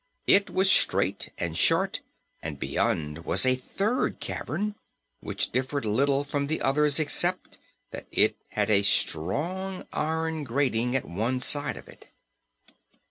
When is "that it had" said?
7.91-8.71